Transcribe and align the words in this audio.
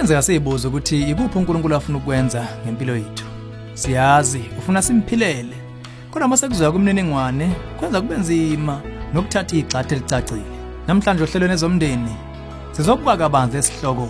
kuyenzeka 0.00 0.22
siyibuza 0.22 0.68
ukuthi 0.68 1.10
ikuphi 1.10 1.38
uNkulunkulu 1.38 1.76
afuna 1.76 1.98
ukwenza 1.98 2.46
ngempilo 2.64 2.96
yethu. 2.96 3.24
Siyazi 3.74 4.40
ufuna 4.58 4.82
simphilele. 4.82 5.56
Kodwa 6.10 6.28
mase 6.28 6.48
kuzoya 6.48 6.72
kumniningwane 6.72 7.50
kwenza 7.78 8.00
kube 8.00 8.16
nzima 8.16 8.80
nokuthatha 9.14 9.56
igxathu 9.56 9.94
elicacile 9.94 10.42
namhlanje 10.86 11.22
ohlelweni 11.24 11.54
ezomndeni 11.54 12.14
sizokuba 12.72 13.16
kabanzi 13.16 13.56
esihloko 13.56 14.08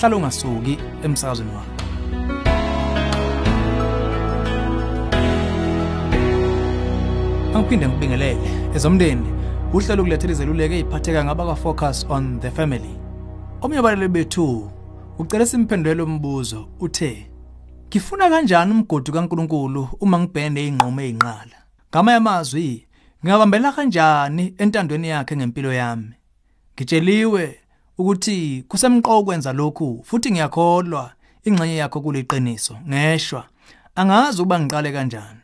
hlala 0.00 0.16
ungasuki 0.16 0.78
emsakazweni 1.04 1.50
wakho. 1.56 1.74
Angiphinde 7.54 7.88
ngibingelele. 7.88 8.50
Ezomndeni 8.74 9.28
uhlelo 9.72 10.02
kulethela 10.02 10.32
izeluleko 10.32 10.74
eziphatheka 10.74 11.24
ngaba 11.24 11.56
focus 11.56 12.06
on 12.08 12.40
the 12.40 12.50
family. 12.50 12.94
Omnye 13.62 13.82
balele 13.82 14.08
bethu 14.08 14.77
ucela 15.18 15.46
simphendulele 15.46 16.02
umbuzo 16.02 16.68
uthe 16.80 17.30
Ngifuna 17.88 18.30
kanjani 18.30 18.72
umgodi 18.72 19.12
kaNkuluNkulu 19.12 19.88
uma 20.00 20.18
ngibhene 20.18 20.66
ingqomo 20.66 21.00
ezinqala 21.00 21.58
Ngama 21.90 22.12
yamazwi 22.12 22.86
ngingabambela 23.24 23.72
kanjani 23.72 24.54
entandweni 24.58 25.08
yakhe 25.08 25.36
ngempilo 25.36 25.72
yami? 25.72 26.14
Ngitsheliwe 26.74 27.58
ukuthi 27.98 28.64
kusemqoko 28.68 29.18
ukwenza 29.20 29.52
lokhu 29.52 30.02
futhi 30.04 30.30
ngiyakholwa 30.30 31.12
ingxenye 31.44 31.76
yakho 31.76 32.00
kuliqiniso 32.00 32.74
ngeshwa 32.88 33.44
angazi 33.94 34.42
ukuba 34.42 34.60
ngiqale 34.60 34.92
kanjani. 34.92 35.42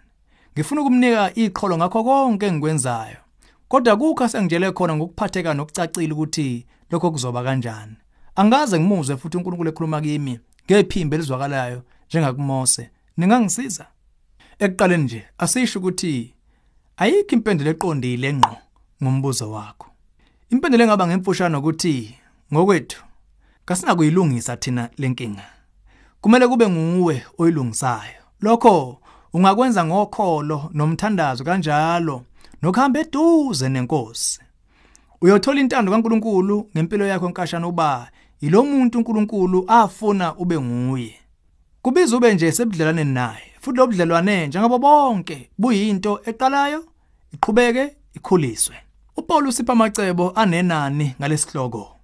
Ngifuna 0.55 0.81
ukumnika 0.81 1.35
iqholo 1.35 1.77
ngakho 1.77 2.05
konke 2.05 2.47
engikwenzayo 2.47 3.21
kodwa 3.69 3.97
kukho 3.97 4.29
sengitshele 4.29 4.73
khona 4.73 4.97
ngokuphatheka 4.97 5.55
nokucacile 5.55 6.13
ukuthi 6.13 6.67
lokho 6.91 7.11
kuzoba 7.11 7.43
kanjani. 7.43 7.97
Angaze 8.37 8.81
ngimuzwe 8.81 9.17
futhi 9.17 9.37
uNkulunkulu 9.37 9.71
ekhuluma 9.71 10.01
kimi 10.01 10.41
ngephimbo 10.67 11.15
elizwakalayo 11.15 11.83
njengakuMose. 12.09 12.91
Ningangisiza? 13.17 13.87
Ekuqaleni 14.59 15.05
nje 15.05 15.25
asisho 15.39 15.79
ukuthi 15.79 16.35
ayikho 16.97 17.35
impendulo 17.37 17.71
eqondile 17.71 18.29
engqo 18.29 18.57
ngombuzo 19.03 19.51
wakho. 19.51 19.89
Impendulo 20.51 20.85
engaba 20.85 21.07
ngemfushana 21.07 21.59
ukuthi 21.59 22.15
ngokwethu 22.53 23.05
kasina 23.65 23.95
kuyilungisa 23.95 24.57
thina 24.57 24.91
lenkinga. 24.99 25.47
Kumele 26.21 26.49
kube 26.49 26.69
nguwe 26.69 27.23
oyilungisayo. 27.39 28.23
Lokho 28.41 29.01
ungakwenza 29.33 29.85
ngokholo 29.85 30.71
nomthandazo 30.75 31.45
kanjalo 31.45 32.25
nokuhamba 32.63 33.01
eduze 33.01 33.69
nenkosi. 33.69 34.41
Uyothola 35.21 35.61
intando 35.61 35.93
kaNkuluNkulu 35.93 36.71
ngempilo 36.75 37.07
yakho 37.07 37.27
enkashana 37.27 37.69
uba 37.69 38.11
yilo 38.41 38.65
muntu 38.65 38.99
uNkulunkulu 38.99 39.65
afuna 39.69 40.37
ube 40.37 40.61
nguye. 40.61 41.15
Kubiza 41.83 42.17
ube 42.17 42.35
nje 42.35 42.53
sebudlelwane 42.53 43.05
naye 43.05 43.55
futhi 43.61 43.79
lo 43.79 43.87
budlelwane 43.87 44.47
njengabo 44.47 44.79
bonke 44.79 45.51
buyinto 45.59 46.21
eqalayo 46.25 46.85
iqhubeke 47.33 47.97
ikhuliswe. 48.15 48.77
uPaul 49.17 49.49
usipha 49.49 49.73
amacebo 49.73 50.31
anenani 50.31 51.15
ngalesihloko 51.21 51.97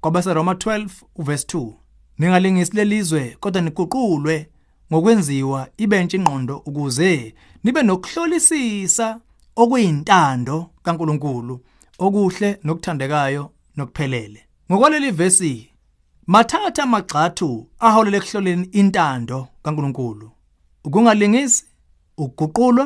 kwabase 0.00 0.34
Roma 0.34 0.52
12 0.52 0.88
uverse 1.16 1.46
2 1.58 1.72
ningalingisi 2.18 2.76
lelizwe 2.76 3.36
kodwa 3.40 3.62
niguqulwe 3.62 4.48
ngokwenziwa 4.92 5.68
ibentshe 5.76 6.16
ingqondo 6.16 6.56
ukuze 6.56 7.34
nibe 7.64 7.82
nokuhlolisisa 7.82 9.20
okuyintando 9.56 10.70
kaNkuluNkulu 10.82 11.60
okuhle 11.98 12.58
nokuthandekayo 12.64 13.50
nokuphelele. 13.76 14.40
Ngokwaleli 14.70 15.10
verse 15.10 15.67
mathatha 16.28 16.82
amagxathu 16.82 17.66
aholele 17.78 18.16
ekuhloleni 18.16 18.68
intando 18.80 19.48
kaNkuluNkulu. 19.62 20.30
Ukungalingisi 20.84 21.64
ukuguqulwa 22.18 22.84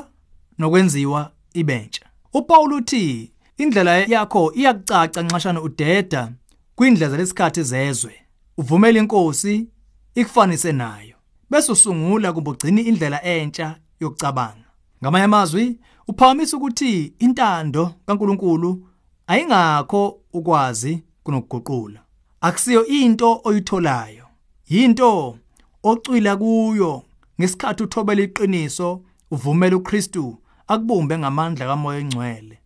nokwenziwa 0.58 1.30
ibentsha. 1.60 2.04
uPaul 2.34 2.72
uthi 2.72 3.32
indlela 3.56 3.96
yakho 3.96 4.52
iyakucaca 4.54 5.20
nxashana 5.22 5.60
udeda 5.62 6.32
kwindlela 6.76 7.16
lesikhathi 7.16 7.62
zezwe. 7.62 8.14
Uvumela 8.58 8.98
inkosi 8.98 9.68
ikufanise 10.14 10.72
nayo. 10.72 11.16
Bese 11.50 11.72
usungula 11.72 12.32
kubugcina 12.32 12.80
indlela 12.80 13.22
entsha 13.22 13.76
yokucabanga. 14.00 14.68
Ngamanye 15.02 15.24
amazwi 15.24 15.78
uphakamisa 16.08 16.56
ukuthi 16.56 17.14
intando 17.18 17.94
kaNkuluNkulu 18.06 18.88
ayingakho 19.26 20.20
ukwazi 20.32 21.02
kunokuguqula. 21.24 22.00
Akusiyo 22.42 22.86
into 22.86 23.40
oyitholayo. 23.44 24.24
Yinto 24.68 25.38
ocwila 25.82 26.36
kuyo 26.36 27.02
ngesikhathi 27.40 27.82
uthobela 27.82 28.22
iqiniso 28.22 29.02
uvumela 29.30 29.76
uKristu 29.76 30.38
akubumbe 30.66 31.18
ngamandla 31.18 31.66
kaMoya 31.66 31.98
eNgcwele. 31.98 32.58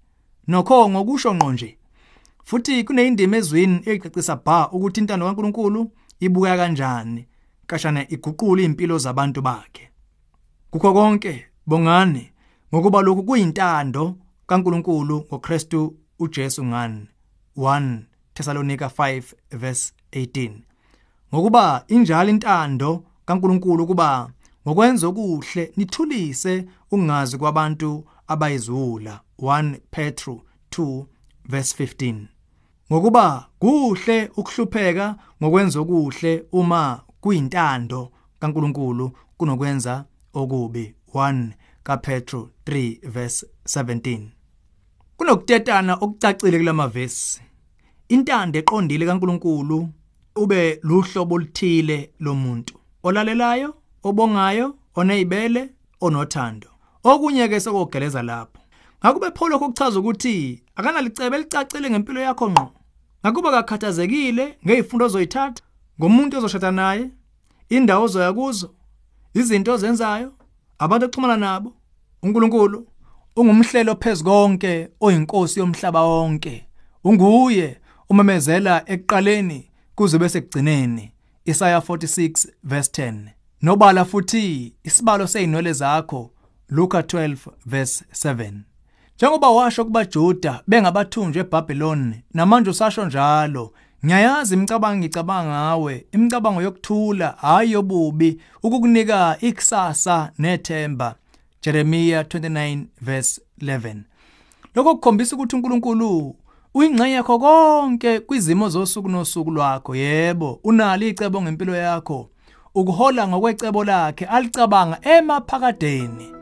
Nokho 0.48 0.90
ngokusho 0.90 1.34
ngqo 1.34 1.52
nje 1.52 1.78
futhi 2.44 2.84
kuneyindima 2.84 3.36
ezwini 3.36 3.80
eyicacisa 3.86 4.36
bha 4.36 4.70
ukuthi 4.72 5.00
intando 5.00 5.26
kaNkuluNkulu 5.26 5.90
ibuka 6.20 6.56
kanjani 6.56 7.26
kashana 7.66 8.08
iguqula 8.08 8.62
impilo 8.62 8.98
zabantu 8.98 9.42
bakhe. 9.42 9.90
Kukho 10.70 10.92
konke 10.92 11.46
bongani 11.66 12.32
ngokuba 12.74 13.02
lokhu 13.02 13.22
kuyintando 13.22 14.16
kaNkuluNkulu 14.46 15.16
ngoKristu 15.28 15.96
uJesu 16.18 16.64
ngani? 16.64 17.08
1 17.56 18.15
Thessalonika 18.36 18.86
5 18.86 19.22
verse 19.50 19.92
18 20.12 20.50
ngokuba 21.34 21.84
injalo 21.88 22.30
intando 22.30 23.04
kaNkuluNkulu 23.26 23.86
kuba 23.86 24.30
ngokwenza 24.66 25.06
okuhle 25.06 25.72
nithulise 25.76 26.66
ungazi 26.90 27.38
kwabantu 27.38 28.04
abayizula. 28.28 29.20
1 29.38 29.78
Petru 29.90 30.42
2 30.70 31.04
verse 31.48 31.84
15 31.84 32.14
ngokuba 32.92 33.48
kuhle 33.58 34.30
ukuhlupheka 34.36 35.16
ngokwenza 35.42 35.80
okuhle 35.80 36.44
uma 36.52 37.00
kuyintando 37.20 38.12
kaNkuluNkulu 38.40 39.12
kunokwenza 39.36 40.04
okubi. 40.34 40.94
1 41.14 41.48
kaPetru 41.82 42.50
3 42.66 43.08
verse 43.08 43.46
17 43.64 44.20
kunokutetana 45.16 45.94
okucacile 45.94 46.58
kulamavesi 46.58 47.40
intando 48.08 48.58
eqondile 48.58 49.06
kaNkuluNkulu 49.06 49.88
ube 50.36 50.80
luhlobo 50.82 51.34
oluthile 51.34 52.10
lomuntu 52.20 52.74
olalelayo 53.02 53.74
obongayo 54.02 54.74
onezibele 54.94 55.70
onothando. 56.00 56.68
Okunye 57.04 57.48
ke 57.48 57.60
sokogeleza 57.60 58.22
lapho. 58.22 58.60
Ngakube 59.04 59.30
pho 59.30 59.48
lokho 59.48 59.68
kuchaza 59.68 59.98
ukuthi 60.00 60.62
akanalicebe 60.76 61.36
elicacile 61.36 61.90
ngempilo 61.90 62.20
yakho 62.20 62.50
ngqo. 62.50 62.70
Ngakuba 63.26 63.50
kakhathazekile 63.50 64.58
ngezifundo 64.66 65.04
ozoyithatha 65.04 65.62
ngomuntu 66.00 66.38
ozoshada 66.38 66.70
naye 66.70 67.10
indawo 67.68 68.04
ozoya 68.04 68.32
kuzo 68.32 68.70
izinto 69.34 69.72
ozenzayo 69.74 70.32
abantu 70.78 71.06
oxhumana 71.06 71.36
nabo. 71.36 71.72
uNkulunkulu 72.22 72.86
ungumhlelo 73.36 73.94
phezukonke 73.94 74.88
oyinkosi 75.00 75.60
yomhlaba 75.60 76.02
wonke 76.02 76.66
unguye 77.04 77.78
umemezela 78.08 78.82
ekuqaleni 78.86 79.70
kuze 79.94 80.18
bese 80.18 80.40
kugcineni 80.40 81.12
Isaiah 81.44 81.82
46 81.88 82.48
verse 82.64 83.02
10 83.02 83.14
nobala 83.62 84.04
futhi 84.04 84.74
isibalo 84.84 85.26
seyinwele 85.26 85.72
zakho 85.72 86.30
Luka 86.68 87.00
12 87.00 87.36
verse 87.66 88.04
7 88.12 88.52
Njengoba 89.16 89.50
washo 89.50 89.84
kubaJuda 89.84 90.62
bengabathunjwe 90.66 91.40
eBhabheloni 91.40 92.22
namanje 92.34 92.70
usasho 92.70 93.04
njalo. 93.06 93.72
Ngiyayazi 94.04 94.54
imicabango 94.54 94.98
ngicabanga 94.98 95.50
ngawe 95.50 96.06
imicabango 96.12 96.62
yokuthula 96.62 97.28
hayi 97.40 97.72
yobubi 97.72 98.40
ukukunika 98.62 99.36
ikusasa 99.40 100.32
nethemba. 100.38 101.14
Jeremiah 101.62 102.22
29 102.22 102.84
verse 103.00 103.40
11 103.60 103.96
Lokho 104.74 104.94
kukhombisa 104.94 105.36
ukuthi 105.36 105.56
uNkulunkulu 105.56 106.36
uyingxenye 106.76 107.14
yakho 107.14 107.38
konke 107.38 108.20
kwizimo 108.20 108.68
zosuku 108.68 109.08
nosuku 109.08 109.50
lwakho 109.50 109.94
yebo. 109.94 110.60
Unalo 110.64 111.06
icebo 111.06 111.42
ngempilo 111.42 111.74
yakho. 111.76 112.28
Ukuhola 112.74 113.28
ngokwecebo 113.28 113.84
lakhe 113.84 114.24
alicabanga 114.24 114.98
emaphakadeni. 115.02 116.32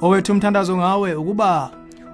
Owethu 0.00 0.32
umthandazo 0.32 0.76
ngawe 0.76 1.14
ukuba 1.14 1.70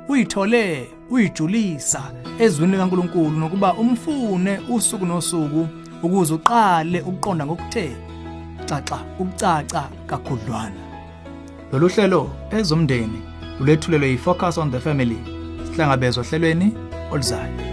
uyithole 0.08 0.88
uyijulisa 1.10 2.02
ezwini 2.38 2.72
likaNkuluNkulu 2.72 3.30
nokuba 3.30 3.74
umfune 3.74 4.60
usuku 4.70 5.06
nosuku 5.06 5.68
ukuze 6.02 6.34
uqale 6.34 7.00
ukuqonda 7.00 7.46
ngokuthe 7.46 7.96
xaxa 8.66 8.98
ukucaca 9.18 9.82
kakhudlwana. 10.06 10.82
Lolu 11.72 11.88
hlelo 11.88 12.30
ezomndeni 12.50 13.22
ulethulelwe 13.60 14.08
yifocus 14.08 14.58
on 14.58 14.70
the 14.70 14.80
family. 14.80 15.18
Sihlangabezwa 15.64 16.24
ohlelweni 17.10 17.12
oluzayo 17.12 17.67